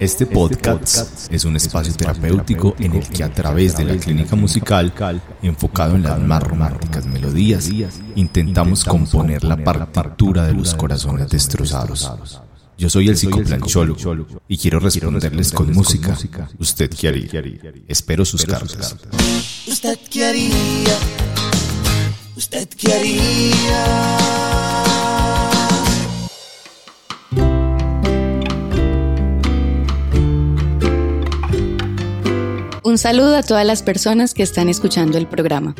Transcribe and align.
Este 0.00 0.26
podcast 0.26 1.32
es 1.32 1.44
un 1.44 1.56
espacio 1.56 1.94
terapéutico 1.94 2.74
en 2.78 2.94
el 2.94 3.08
que 3.08 3.24
a 3.24 3.32
través 3.32 3.76
de 3.76 3.84
la 3.84 3.96
clínica 3.96 4.36
musical, 4.36 4.92
enfocado 5.40 5.94
en 5.94 6.02
las 6.02 6.20
más 6.20 6.42
románticas 6.42 7.06
melodías, 7.06 7.70
intentamos 8.14 8.84
componer 8.84 9.44
la 9.44 9.56
partitura 9.56 10.46
de 10.46 10.52
los 10.52 10.74
corazones 10.74 11.30
destrozados. 11.30 12.40
Yo 12.76 12.90
soy 12.90 13.08
el 13.08 13.16
psicoplancholo 13.16 13.96
y 14.48 14.58
quiero 14.58 14.80
responderles 14.80 15.52
con 15.52 15.72
música. 15.72 16.18
¿Usted 16.58 16.90
qué 16.90 17.08
haría? 17.08 17.30
Espero 17.88 18.24
sus 18.24 18.44
cartas. 18.44 18.96
¿Usted 19.66 19.98
qué 20.10 20.26
haría? 20.26 20.98
¿Usted 22.36 22.68
qué 22.68 22.92
haría? 22.92 24.93
Un 32.94 32.98
saludo 32.98 33.36
a 33.36 33.42
todas 33.42 33.66
las 33.66 33.82
personas 33.82 34.34
que 34.34 34.44
están 34.44 34.68
escuchando 34.68 35.18
el 35.18 35.26
programa. 35.26 35.74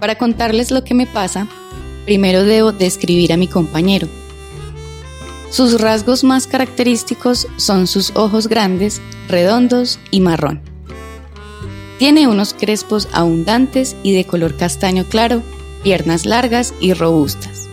Para 0.00 0.18
contarles 0.18 0.70
lo 0.70 0.84
que 0.84 0.92
me 0.92 1.06
pasa, 1.06 1.48
primero 2.04 2.44
debo 2.44 2.72
describir 2.72 3.32
a 3.32 3.38
mi 3.38 3.48
compañero. 3.48 4.06
Sus 5.48 5.80
rasgos 5.80 6.22
más 6.22 6.46
característicos 6.46 7.46
son 7.56 7.86
sus 7.86 8.14
ojos 8.16 8.48
grandes, 8.48 9.00
redondos 9.28 9.98
y 10.10 10.20
marrón. 10.20 10.60
Tiene 11.98 12.28
unos 12.28 12.52
crespos 12.52 13.08
abundantes 13.12 13.96
y 14.02 14.12
de 14.12 14.26
color 14.26 14.58
castaño 14.58 15.04
claro, 15.04 15.42
piernas 15.84 16.26
largas 16.26 16.74
y 16.80 16.92
robustas. 16.92 17.66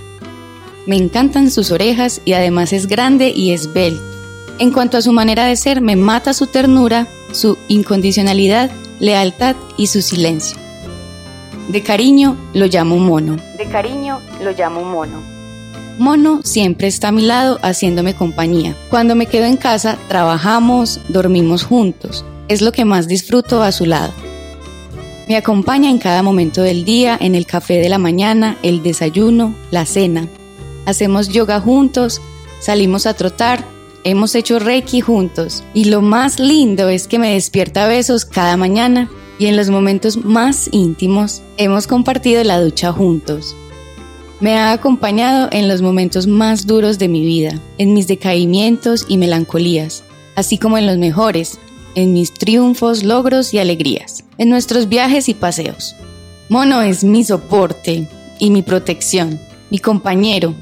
Me 0.87 0.95
encantan 0.95 1.51
sus 1.51 1.69
orejas 1.71 2.21
y 2.23 2.31
además 2.31 2.71
es 2.71 2.87
grande 2.87 3.33
y 3.35 3.51
esbelto. 3.51 4.01
En 4.57 4.71
cuanto 4.71 4.95
a 4.95 5.01
su 5.01 5.11
manera 5.11 5.47
de 5.47 5.57
ser, 5.57 5.81
me 5.81 5.97
mata 5.97 6.33
su 6.33 6.47
ternura, 6.47 7.09
su 7.31 7.57
incondicionalidad, 7.67 8.71
lealtad 8.99 9.55
y 9.77 9.87
su 9.87 10.01
silencio. 10.01 10.57
De 11.69 11.83
cariño 11.83 12.37
lo 12.53 12.65
llamo 12.65 12.97
mono. 12.97 13.37
De 13.57 13.65
cariño 13.65 14.19
lo 14.41 14.51
llamo 14.51 14.83
mono. 14.83 15.21
Mono 15.97 16.41
siempre 16.43 16.87
está 16.87 17.09
a 17.09 17.11
mi 17.11 17.21
lado 17.21 17.59
haciéndome 17.61 18.15
compañía. 18.15 18.75
Cuando 18.89 19.15
me 19.15 19.27
quedo 19.27 19.45
en 19.45 19.57
casa, 19.57 19.97
trabajamos, 20.07 20.99
dormimos 21.09 21.63
juntos. 21.63 22.25
Es 22.47 22.61
lo 22.61 22.71
que 22.71 22.85
más 22.85 23.07
disfruto 23.07 23.61
a 23.61 23.71
su 23.71 23.85
lado. 23.85 24.13
Me 25.27 25.37
acompaña 25.37 25.89
en 25.89 25.99
cada 25.99 26.23
momento 26.23 26.61
del 26.61 26.83
día, 26.83 27.17
en 27.21 27.35
el 27.35 27.45
café 27.45 27.75
de 27.75 27.87
la 27.87 27.97
mañana, 27.97 28.57
el 28.63 28.83
desayuno, 28.83 29.55
la 29.69 29.85
cena. 29.85 30.27
Hacemos 30.85 31.29
yoga 31.29 31.61
juntos, 31.61 32.21
salimos 32.59 33.05
a 33.05 33.13
trotar, 33.13 33.63
hemos 34.03 34.35
hecho 34.35 34.59
reiki 34.59 35.01
juntos. 35.01 35.63
Y 35.73 35.85
lo 35.85 36.01
más 36.01 36.39
lindo 36.39 36.89
es 36.89 37.07
que 37.07 37.19
me 37.19 37.33
despierta 37.33 37.87
besos 37.87 38.25
cada 38.25 38.57
mañana 38.57 39.09
y 39.39 39.47
en 39.47 39.57
los 39.57 39.69
momentos 39.69 40.23
más 40.23 40.69
íntimos 40.71 41.41
hemos 41.57 41.87
compartido 41.87 42.43
la 42.43 42.61
ducha 42.61 42.91
juntos. 42.91 43.55
Me 44.39 44.57
ha 44.57 44.71
acompañado 44.71 45.49
en 45.51 45.67
los 45.67 45.81
momentos 45.81 46.27
más 46.27 46.65
duros 46.65 46.97
de 46.97 47.07
mi 47.07 47.21
vida, 47.25 47.59
en 47.77 47.93
mis 47.93 48.07
decaimientos 48.07 49.05
y 49.07 49.17
melancolías, 49.17 50.03
así 50.35 50.57
como 50.57 50.77
en 50.77 50.87
los 50.87 50.97
mejores, 50.97 51.59
en 51.95 52.13
mis 52.13 52.33
triunfos, 52.33 53.03
logros 53.03 53.53
y 53.53 53.59
alegrías, 53.59 54.23
en 54.37 54.49
nuestros 54.49 54.89
viajes 54.89 55.29
y 55.29 55.33
paseos. 55.33 55.95
Mono 56.49 56.81
es 56.81 57.03
mi 57.03 57.23
soporte 57.23 58.07
y 58.39 58.49
mi 58.49 58.61
protección, 58.61 59.39
mi 59.69 59.79
compañero. 59.79 60.55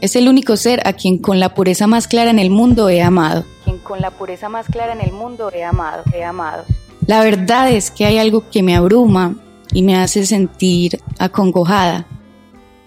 Es 0.00 0.16
el 0.16 0.28
único 0.28 0.56
ser 0.56 0.86
a 0.86 0.94
quien 0.94 1.18
con 1.18 1.40
la 1.40 1.54
pureza 1.54 1.86
más 1.86 2.08
clara 2.08 2.30
en 2.30 2.38
el 2.38 2.50
mundo 2.50 2.88
he 2.88 3.02
amado. 3.02 3.44
Quien 3.64 3.78
con 3.78 4.00
la 4.00 4.10
pureza 4.10 4.48
más 4.48 4.66
clara 4.66 4.94
en 4.94 5.00
el 5.02 5.12
mundo 5.12 5.50
he 5.52 5.62
amado, 5.62 6.02
he 6.14 6.24
amado. 6.24 6.64
La 7.06 7.22
verdad 7.22 7.70
es 7.70 7.90
que 7.90 8.06
hay 8.06 8.18
algo 8.18 8.48
que 8.50 8.62
me 8.62 8.74
abruma 8.74 9.34
y 9.72 9.82
me 9.82 9.96
hace 9.96 10.24
sentir 10.24 11.00
acongojada. 11.18 12.06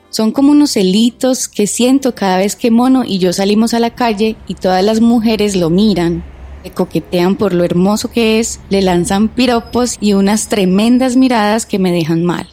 Son 0.10 0.32
como 0.32 0.52
unos 0.52 0.72
celitos 0.72 1.48
que 1.48 1.68
siento 1.68 2.16
cada 2.16 2.38
vez 2.38 2.56
que 2.56 2.72
Mono 2.72 3.04
y 3.06 3.20
yo 3.20 3.34
salimos 3.34 3.74
a 3.74 3.80
la 3.80 3.96
calle 3.96 4.36
y 4.48 4.56
todas 4.56 4.84
las 4.84 5.02
mujeres 5.02 5.56
lo 5.56 5.70
miran, 5.70 6.24
le 6.64 6.72
coquetean 6.72 7.36
por 7.36 7.54
lo 7.54 7.64
hermoso 7.64 8.10
que 8.10 8.40
es, 8.40 8.60
le 8.70 8.82
lanzan 8.82 9.28
piropos 9.28 9.98
y 10.00 10.14
unas 10.14 10.50
tremendas 10.50 11.16
miradas 11.16 11.66
que 11.66 11.80
me 11.80 11.92
dejan 11.92 12.24
mal. 12.24 12.48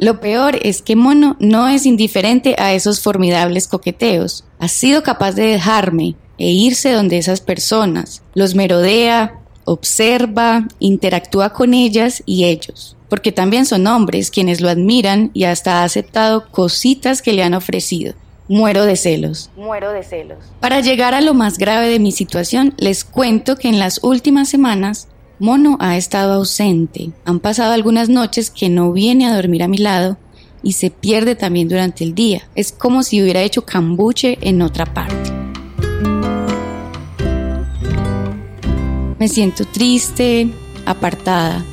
Lo 0.00 0.18
peor 0.18 0.58
es 0.62 0.80
que 0.80 0.96
Mono 0.96 1.36
no 1.40 1.68
es 1.68 1.84
indiferente 1.84 2.56
a 2.58 2.72
esos 2.72 3.02
formidables 3.02 3.68
coqueteos. 3.68 4.44
Ha 4.58 4.68
sido 4.68 5.02
capaz 5.02 5.32
de 5.32 5.42
dejarme 5.42 6.14
e 6.38 6.50
irse 6.50 6.90
donde 6.90 7.18
esas 7.18 7.42
personas. 7.42 8.22
Los 8.32 8.54
merodea, 8.54 9.34
observa, 9.66 10.66
interactúa 10.78 11.52
con 11.52 11.74
ellas 11.74 12.22
y 12.24 12.44
ellos. 12.44 12.96
Porque 13.10 13.30
también 13.30 13.66
son 13.66 13.86
hombres 13.86 14.30
quienes 14.30 14.62
lo 14.62 14.70
admiran 14.70 15.32
y 15.34 15.44
hasta 15.44 15.82
ha 15.82 15.84
aceptado 15.84 16.50
cositas 16.50 17.20
que 17.20 17.34
le 17.34 17.42
han 17.42 17.52
ofrecido. 17.52 18.14
Muero 18.48 18.86
de 18.86 18.96
celos. 18.96 19.50
Muero 19.54 19.92
de 19.92 20.02
celos. 20.02 20.38
Para 20.60 20.80
llegar 20.80 21.12
a 21.12 21.20
lo 21.20 21.34
más 21.34 21.58
grave 21.58 21.90
de 21.90 21.98
mi 21.98 22.12
situación, 22.12 22.72
les 22.78 23.04
cuento 23.04 23.56
que 23.56 23.68
en 23.68 23.78
las 23.78 24.00
últimas 24.02 24.48
semanas 24.48 25.08
Mono 25.40 25.78
ha 25.80 25.96
estado 25.96 26.34
ausente. 26.34 27.12
Han 27.24 27.40
pasado 27.40 27.72
algunas 27.72 28.10
noches 28.10 28.50
que 28.50 28.68
no 28.68 28.92
viene 28.92 29.26
a 29.26 29.34
dormir 29.34 29.62
a 29.62 29.68
mi 29.68 29.78
lado 29.78 30.18
y 30.62 30.72
se 30.72 30.90
pierde 30.90 31.34
también 31.34 31.66
durante 31.66 32.04
el 32.04 32.14
día. 32.14 32.42
Es 32.54 32.72
como 32.72 33.02
si 33.02 33.22
hubiera 33.22 33.40
hecho 33.40 33.64
cambuche 33.64 34.36
en 34.42 34.60
otra 34.60 34.84
parte. 34.84 35.32
Me 39.18 39.28
siento 39.28 39.64
triste, 39.64 40.50
apartada. 40.84 41.64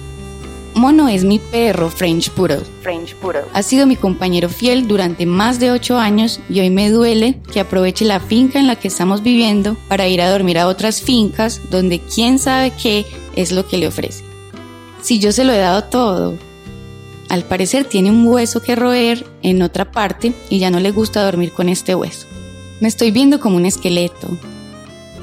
Mono 0.74 1.10
es 1.10 1.26
mi 1.26 1.40
perro 1.40 1.90
French 1.90 2.30
Poodle. 2.30 2.62
French 2.82 3.16
Poodle. 3.16 3.42
Ha 3.52 3.64
sido 3.64 3.86
mi 3.86 3.98
compañero 3.98 4.48
fiel 4.48 4.88
durante 4.88 5.26
más 5.26 5.60
de 5.60 5.72
ocho 5.72 5.98
años 5.98 6.40
y 6.50 6.62
hoy 6.62 6.70
me 6.70 6.90
duele 6.90 7.42
que 7.52 7.60
aproveche 7.60 8.06
la 8.06 8.22
finca 8.22 8.60
en 8.60 8.68
la 8.68 8.78
que 8.78 8.88
estamos 8.88 9.24
viviendo 9.24 9.76
para 9.90 10.08
ir 10.08 10.22
a 10.22 10.30
dormir 10.30 10.58
a 10.58 10.68
otras 10.68 11.02
fincas 11.02 11.60
donde 11.70 12.00
quién 12.00 12.40
sabe 12.40 12.72
qué 12.72 13.06
es 13.38 13.52
lo 13.54 13.68
que 13.68 13.78
le 13.78 13.88
ofrece. 13.88 14.24
Si 15.02 15.20
yo 15.20 15.32
se 15.32 15.46
lo 15.46 15.54
he 15.54 15.58
dado 15.58 15.86
todo, 15.86 16.36
al 17.30 17.44
parecer 17.44 17.86
tiene 17.86 18.10
un 18.10 18.28
hueso 18.28 18.62
que 18.62 18.76
roer 18.76 19.26
en 19.42 19.62
otra 19.62 19.92
parte 19.92 20.34
y 20.50 20.60
ya 20.60 20.72
no 20.72 20.80
le 20.80 20.92
gusta 20.92 21.24
dormir 21.24 21.52
con 21.52 21.70
este 21.70 21.96
hueso. 21.96 22.28
Me 22.80 22.88
estoy 22.88 23.12
viendo 23.12 23.40
como 23.40 23.58
un 23.58 23.66
esqueleto. 23.66 24.38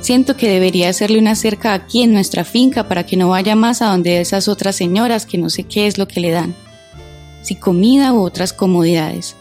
Siento 0.01 0.37
que 0.37 0.49
debería 0.49 0.91
hacerle 0.91 1.19
una 1.19 1.35
cerca 1.35 1.73
aquí 1.73 2.03
en 2.03 2.13
nuestra 2.13 2.45
finca 2.45 2.89
para 2.89 3.07
que 3.07 3.17
no 3.17 3.31
vaya 3.31 3.57
más 3.57 3.81
a 3.81 3.87
donde 3.87 4.21
esas 4.21 4.49
otras 4.49 4.77
señoras 4.77 5.25
que 5.25 5.39
no 5.39 5.49
sé 5.51 5.65
qué 5.65 5.87
es 5.87 5.99
lo 5.99 6.07
que 6.07 6.21
le 6.21 6.31
dan. 6.31 6.55
Si 7.43 7.57
comida 7.57 8.13
u 8.13 8.23
otras 8.23 8.53
comodidades. 8.53 9.37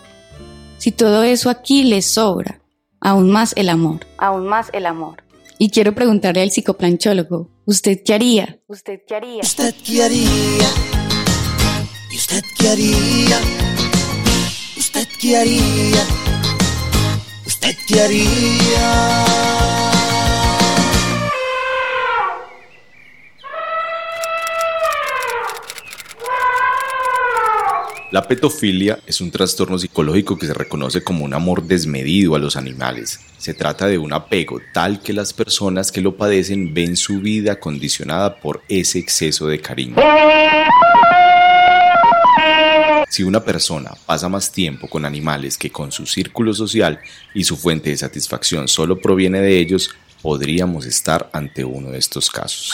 Si 0.78 0.91
todo 0.91 1.23
eso 1.23 1.50
aquí 1.50 1.83
le 1.83 2.01
sobra, 2.01 2.62
aún 3.01 3.29
más 3.29 3.53
el 3.56 3.69
amor. 3.69 4.07
Aún 4.17 4.47
más 4.47 4.69
el 4.73 4.85
amor. 4.85 5.23
Y 5.57 5.69
quiero 5.69 5.94
preguntarle 5.95 6.41
al 6.41 6.51
psicoplanchólogo, 6.51 7.50
¿usted 7.66 8.00
qué 8.03 8.13
haría? 8.13 8.59
¿Usted 8.68 9.00
qué 9.07 9.16
haría? 9.16 9.41
¿Usted 9.41 9.75
qué 9.85 10.03
haría? 10.03 10.69
¿Y 12.12 12.16
usted 12.16 12.44
qué 12.57 12.69
haría? 12.69 13.40
¿Usted 14.78 15.07
qué 15.19 15.38
haría? 15.38 16.06
¿Usted 17.46 17.75
qué 17.88 18.01
haría? 18.01 19.82
La 28.13 28.28
petofilia 28.28 29.00
es 29.07 29.22
un 29.22 29.31
trastorno 29.31 29.79
psicológico 29.79 30.38
que 30.38 30.46
se 30.46 30.53
reconoce 30.53 31.03
como 31.03 31.25
un 31.25 31.34
amor 31.34 31.63
desmedido 31.63 32.35
a 32.35 32.38
los 32.38 32.56
animales. 32.56 33.19
Se 33.40 33.56
trata 33.56 33.88
de 33.88 33.97
un 33.97 34.13
apego 34.13 34.62
tal 34.72 35.01
que 35.01 35.13
las 35.13 35.34
personas 35.34 35.92
que 35.92 36.00
lo 36.00 36.15
padecen 36.15 36.75
ven 36.75 36.95
su 36.95 37.21
vida 37.21 37.60
condicionada 37.60 38.36
por 38.39 38.62
ese 38.69 39.00
exceso 39.00 39.48
de 39.48 39.60
cariño. 39.60 39.95
Si 43.10 43.24
una 43.24 43.44
persona 43.44 43.89
pasa 44.06 44.30
más 44.30 44.51
tiempo 44.51 44.88
con 44.88 45.06
animales 45.06 45.57
que 45.57 45.71
con 45.71 45.92
su 45.92 46.06
círculo 46.06 46.54
social 46.54 47.00
y 47.33 47.45
su 47.45 47.57
fuente 47.57 47.89
de 47.89 47.98
satisfacción 47.98 48.68
solo 48.68 49.01
proviene 49.01 49.42
de 49.42 49.57
ellos, 49.57 49.89
podríamos 50.21 50.86
estar 50.86 51.31
ante 51.33 51.65
uno 51.65 51.89
de 51.89 51.98
estos 51.98 52.30
casos. 52.30 52.69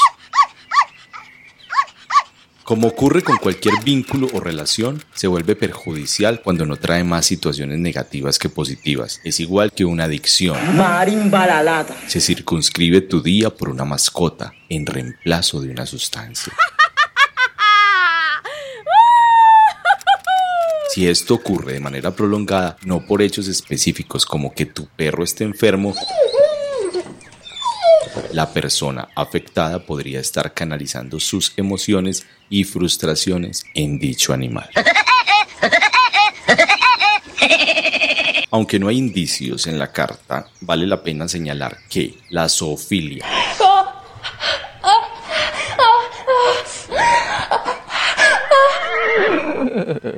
Como 2.70 2.88
ocurre 2.88 3.24
con 3.24 3.38
cualquier 3.38 3.74
vínculo 3.84 4.28
o 4.32 4.40
relación, 4.40 5.04
se 5.16 5.26
vuelve 5.26 5.56
perjudicial 5.56 6.44
cuando 6.44 6.68
no 6.68 6.76
trae 6.76 7.04
más 7.04 7.26
situaciones 7.26 7.80
negativas 7.80 8.38
que 8.38 8.48
positivas. 8.48 9.22
Es 9.24 9.40
igual 9.40 9.72
que 9.72 9.86
una 9.86 10.04
adicción. 10.04 10.56
Se 12.06 12.22
circunscribe 12.22 13.02
tu 13.02 13.24
día 13.24 13.50
por 13.50 13.70
una 13.70 13.86
mascota 13.86 14.54
en 14.70 14.86
reemplazo 14.86 15.62
de 15.62 15.72
una 15.72 15.88
sustancia. 15.88 16.54
Si 20.92 21.08
esto 21.08 21.36
ocurre 21.36 21.74
de 21.74 21.80
manera 21.80 22.16
prolongada, 22.16 22.76
no 22.84 23.06
por 23.06 23.22
hechos 23.22 23.48
específicos 23.48 24.26
como 24.26 24.56
que 24.56 24.66
tu 24.66 24.88
perro 24.88 25.24
esté 25.24 25.44
enfermo, 25.44 25.94
la 28.32 28.52
persona 28.52 29.10
afectada 29.16 29.86
podría 29.86 30.20
estar 30.20 30.54
canalizando 30.54 31.20
sus 31.20 31.54
emociones 31.58 32.26
y 32.50 32.64
frustraciones 32.64 33.64
en 33.74 34.00
dicho 34.00 34.34
animal. 34.34 34.70
Aunque 38.52 38.80
no 38.80 38.88
hay 38.88 38.98
indicios 38.98 39.68
en 39.68 39.78
la 39.78 39.92
carta, 39.92 40.48
vale 40.62 40.88
la 40.88 41.04
pena 41.04 41.28
señalar 41.28 41.78
que 41.90 42.16
la 42.30 42.50
zoofilia 42.50 43.26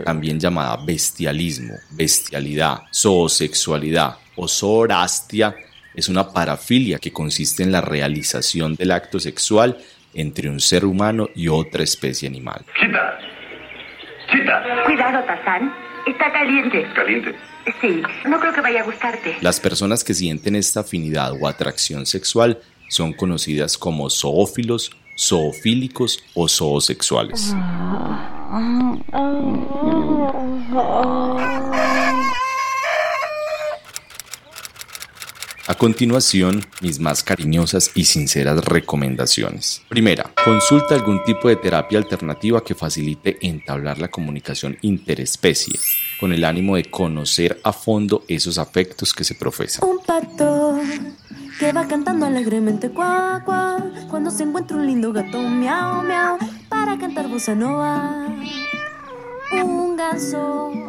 también 0.03 0.39
llamada 0.39 0.77
bestialismo, 0.77 1.75
bestialidad, 1.91 2.81
zoosexualidad 2.93 4.17
o 4.35 4.47
zoorastia, 4.47 5.55
es 5.95 6.09
una 6.09 6.31
parafilia 6.31 6.99
que 6.99 7.11
consiste 7.11 7.63
en 7.63 7.71
la 7.71 7.81
realización 7.81 8.75
del 8.75 8.91
acto 8.91 9.19
sexual 9.19 9.77
entre 10.13 10.49
un 10.49 10.59
ser 10.59 10.85
humano 10.85 11.29
y 11.35 11.47
otra 11.47 11.83
especie 11.83 12.27
animal. 12.27 12.65
Chita. 12.79 13.19
Chita. 14.31 14.63
Cuidado, 14.85 15.23
Tazán. 15.25 15.73
Está 16.07 16.31
caliente. 16.31 16.85
Caliente. 16.95 17.35
Sí, 17.79 18.01
no 18.27 18.39
creo 18.39 18.53
que 18.53 18.61
vaya 18.61 18.81
a 18.81 18.83
gustarte. 18.83 19.37
Las 19.41 19.59
personas 19.59 20.03
que 20.03 20.13
sienten 20.13 20.55
esta 20.55 20.79
afinidad 20.81 21.33
o 21.39 21.47
atracción 21.47 22.05
sexual 22.05 22.59
son 22.89 23.13
conocidas 23.13 23.77
como 23.77 24.09
zoófilos, 24.09 24.91
zoofílicos 25.17 26.23
o 26.33 26.47
zoosexuales. 26.47 27.55
Continuación, 35.81 36.63
mis 36.79 36.99
más 36.99 37.23
cariñosas 37.23 37.89
y 37.95 38.05
sinceras 38.05 38.63
recomendaciones. 38.65 39.81
Primera, 39.89 40.31
consulta 40.45 40.93
algún 40.93 41.23
tipo 41.23 41.47
de 41.47 41.55
terapia 41.55 41.97
alternativa 41.97 42.63
que 42.63 42.75
facilite 42.75 43.39
entablar 43.41 43.97
la 43.97 44.09
comunicación 44.09 44.77
interespecie, 44.81 45.79
con 46.19 46.33
el 46.33 46.43
ánimo 46.43 46.75
de 46.75 46.83
conocer 46.83 47.59
a 47.63 47.73
fondo 47.73 48.23
esos 48.27 48.59
afectos 48.59 49.11
que 49.11 49.23
se 49.23 49.33
profesan. 49.33 49.89
Un 49.89 49.97
pato 50.05 50.79
que 51.59 51.73
va 51.73 51.87
cantando 51.87 52.27
alegremente 52.27 52.91
cuá, 52.91 53.41
cuá, 53.43 53.83
cuando 54.07 54.29
se 54.29 54.43
encuentra 54.43 54.77
un 54.77 54.85
lindo 54.85 55.11
gato 55.11 55.41
miau, 55.41 56.03
miau, 56.03 56.37
para 56.69 56.99
cantar 56.99 57.27
bossa 57.27 57.55
nova. 57.55 58.27
Un 59.51 59.97
ganso 59.97 60.80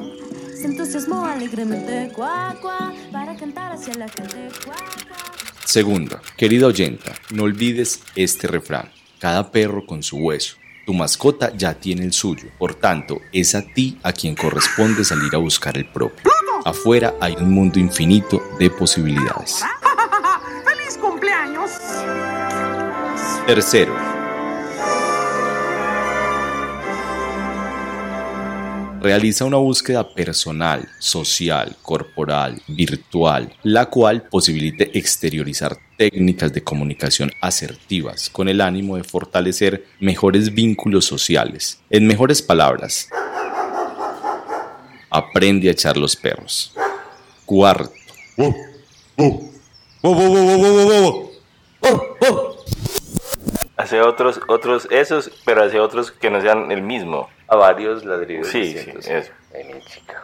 se 0.63 0.69
entusiasmó 0.69 1.27
alegremente 1.27 2.13
cuá, 2.15 2.55
cuá, 2.61 2.93
para 3.11 3.35
cantar 3.35 3.73
hacia 3.73 3.95
la 3.95 4.09
gente 4.09 4.49
cuá, 4.65 4.77
cuá. 4.77 5.17
Segunda, 5.65 6.23
querida 6.37 6.69
oyenta, 6.69 7.13
no 7.33 7.43
olvides 7.43 8.01
este 8.15 8.47
refrán. 8.47 8.89
Cada 9.19 9.51
perro 9.51 9.85
con 9.85 10.05
su 10.05 10.19
hueso. 10.19 10.57
Tu 10.87 10.95
mascota 10.95 11.53
ya 11.57 11.75
tiene 11.75 12.05
el 12.05 12.13
suyo, 12.13 12.49
por 12.59 12.77
tanto, 12.77 13.21
es 13.33 13.57
a 13.57 13.63
ti 13.63 13.99
a 14.05 14.13
quien 14.13 14.37
corresponde 14.37 15.05
salir 15.05 15.35
a 15.35 15.39
buscar 15.39 15.77
el 15.77 15.87
propio. 15.87 16.31
Afuera 16.65 17.15
hay 17.21 17.35
un 17.35 17.51
mundo 17.51 17.81
infinito 17.81 18.41
de 18.61 18.71
posibilidades. 18.71 19.65
¡Feliz 20.65 20.97
cumpleaños! 20.97 21.73
Tercero, 23.47 23.97
realiza 29.03 29.45
una 29.45 29.59
búsqueda 29.59 30.09
personal, 30.09 30.89
social, 30.99 31.77
corporal, 31.83 32.63
virtual, 32.69 33.53
la 33.63 33.87
cual 33.87 34.23
posibilite 34.23 34.97
exteriorizar 34.97 35.77
técnicas 35.99 36.53
de 36.53 36.63
comunicación 36.63 37.31
asertivas 37.41 38.31
con 38.31 38.49
el 38.49 38.61
ánimo 38.61 38.97
de 38.97 39.05
fortalecer 39.05 39.85
mejores 40.01 40.55
vínculos 40.55 41.05
sociales. 41.05 41.81
En 41.91 42.07
mejores 42.07 42.41
palabras, 42.41 43.09
aprende 45.11 45.69
a 45.69 45.73
echar 45.73 45.97
los 45.97 46.17
perros. 46.17 46.73
Cuarto, 47.45 47.93
Hace 53.77 54.01
otros, 54.01 54.41
otros, 54.49 54.87
esos, 54.91 55.31
pero 55.45 55.65
hace 55.65 55.81
otros 55.81 56.13
que 56.13 56.31
no 56.31 56.41
sean 56.41 56.71
el 56.71 56.83
mismo. 56.83 57.29
A 57.53 57.57
varios 57.57 58.03
ladridos. 58.07 58.49
Sí, 58.49 58.75
sí, 58.79 58.91
eso. 58.99 59.31
Ay, 59.55 59.65
mi 59.65 59.79
chica. 59.85 60.23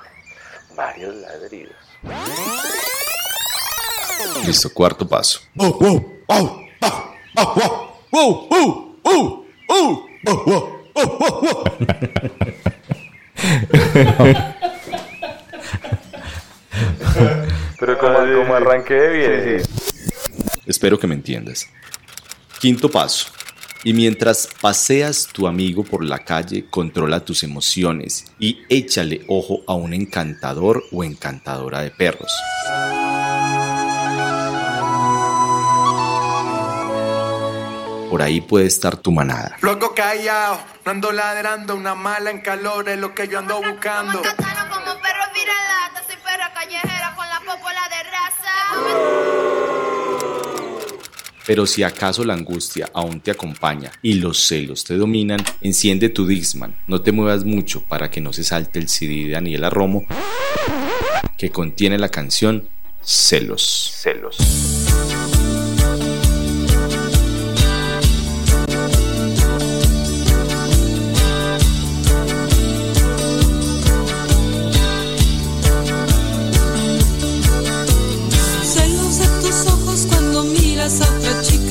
Varios 0.74 1.14
ladridos. 1.16 1.76
listo, 4.46 4.72
cuarto 4.72 5.06
paso. 5.06 5.40
Pero 17.78 17.98
como, 17.98 18.16
como 18.16 18.54
arranque 18.54 18.94
de 18.94 19.08
bien. 19.10 19.62
Espero 20.64 20.98
que 20.98 21.06
me 21.06 21.14
entiendas. 21.14 21.66
Quinto 22.58 22.90
paso. 22.90 23.37
Y 23.84 23.92
mientras 23.92 24.48
paseas 24.60 25.28
tu 25.32 25.46
amigo 25.46 25.84
por 25.84 26.04
la 26.04 26.18
calle, 26.18 26.66
controla 26.68 27.24
tus 27.24 27.44
emociones 27.44 28.24
y 28.38 28.60
échale 28.68 29.24
ojo 29.28 29.60
a 29.68 29.74
un 29.74 29.94
encantador 29.94 30.82
o 30.90 31.04
encantadora 31.04 31.82
de 31.82 31.90
perros. 31.90 32.32
Por 38.10 38.22
ahí 38.22 38.40
puede 38.40 38.66
estar 38.66 38.96
tu 38.96 39.12
manada. 39.12 39.56
Loco 39.60 39.94
callado, 39.94 40.60
no 40.84 40.90
ando 40.90 41.12
ladrando, 41.12 41.76
una 41.76 41.94
mala 41.94 42.30
en 42.30 42.40
calor 42.40 42.88
es 42.88 42.98
lo 42.98 43.14
que 43.14 43.28
yo 43.28 43.38
ando 43.38 43.62
buscando. 43.62 44.22
Catano 44.22 44.74
como 44.74 45.00
perro 45.00 45.24
viralata, 45.34 46.02
soy 46.06 46.16
perra 46.24 46.52
callejera 46.52 47.14
con 47.14 47.28
la 47.28 47.38
popola 47.40 47.82
de 47.90 48.02
raza. 48.10 49.27
Pero 51.48 51.64
si 51.64 51.82
acaso 51.82 52.24
la 52.24 52.34
angustia 52.34 52.90
aún 52.92 53.20
te 53.20 53.30
acompaña 53.30 53.90
y 54.02 54.14
los 54.14 54.38
celos 54.38 54.84
te 54.84 54.98
dominan, 54.98 55.42
enciende 55.62 56.10
tu 56.10 56.26
Dixman. 56.26 56.74
No 56.86 57.00
te 57.00 57.10
muevas 57.10 57.46
mucho 57.46 57.82
para 57.84 58.10
que 58.10 58.20
no 58.20 58.34
se 58.34 58.44
salte 58.44 58.78
el 58.78 58.90
CD 58.90 59.24
de 59.24 59.30
Daniela 59.30 59.70
Romo 59.70 60.04
que 61.38 61.48
contiene 61.48 61.96
la 61.96 62.10
canción 62.10 62.68
Celos. 63.02 63.94
Celos. 63.94 64.36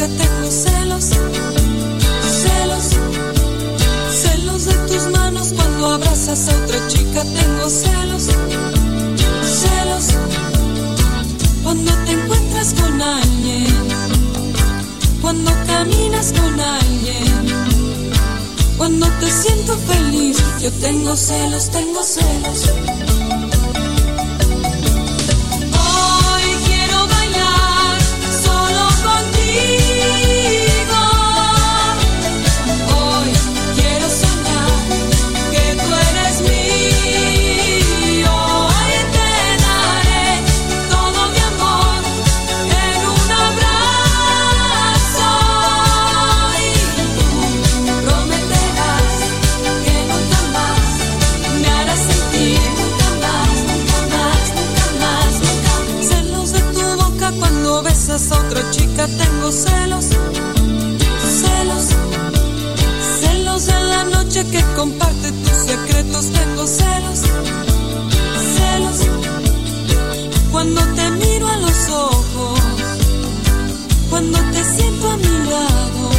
Tengo 0.06 0.52
celos. 0.52 1.06
Celos. 2.22 2.86
Celos 4.12 4.66
de 4.66 4.74
tus 4.88 5.08
manos 5.12 5.54
cuando 5.56 5.88
abrazas 5.88 6.48
a 6.50 6.56
otra 6.56 6.88
chica, 6.88 7.24
tengo 7.24 7.70
celos. 7.70 8.24
Celos. 9.44 10.06
Cuando 11.64 11.92
te 12.06 12.12
encuentras 12.12 12.74
con 12.76 13.02
alguien. 13.02 13.68
Cuando 15.22 15.52
caminas 15.66 16.34
con 16.34 16.60
alguien. 16.60 17.68
Cuando 18.78 19.08
te 19.20 19.32
siento 19.32 19.76
feliz, 19.78 20.38
yo 20.62 20.72
tengo 20.74 21.16
celos, 21.16 21.70
tengo 21.72 22.04
celos. 22.04 23.17
Besas 57.84 58.32
a 58.32 58.40
otra 58.40 58.72
chica 58.72 59.08
tengo 59.08 59.52
celos, 59.52 60.06
celos, 61.40 61.86
celos 63.22 63.68
en 63.68 63.90
la 63.90 64.04
noche 64.06 64.44
que 64.52 64.62
comparte 64.76 65.32
tus 65.32 65.52
secretos, 65.52 66.26
tengo 66.32 66.66
celos, 66.66 67.20
celos. 68.56 68.98
Cuando 70.52 70.82
te 70.96 71.12
miro 71.12 71.48
a 71.48 71.58
los 71.58 71.90
ojos, 71.90 72.60
cuando 74.10 74.40
te 74.52 74.64
siento 74.64 75.12
a 75.12 75.18
mi 75.18 75.50
lado, 75.50 76.10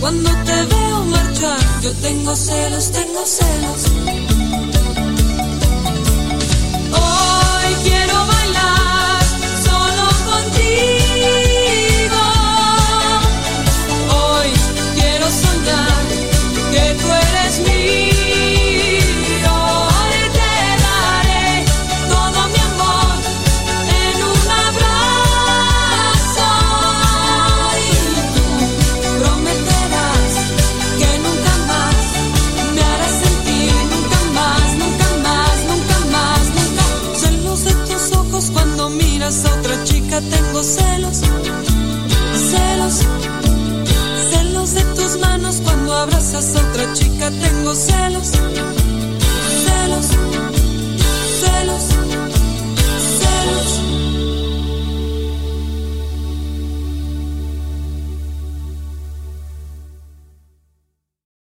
cuando 0.00 0.30
te 0.30 0.62
veo 0.74 1.04
marchar, 1.06 1.58
yo 1.82 1.92
tengo 1.94 2.36
celos, 2.36 2.90
tengo 2.92 3.24
celos. 3.26 4.33
celos, 41.12 41.18
celos, 42.50 43.00
celos 44.30 44.74
de 44.74 44.84
tus 44.94 45.18
manos 45.18 45.60
cuando 45.62 45.92
abrazas 45.92 46.56
a 46.56 46.60
otra 46.60 46.92
chica. 46.94 47.30
Tengo 47.30 47.74
celos, 47.74 48.28
celos, 49.64 50.06
celos, 51.40 51.82
celos. 53.18 53.83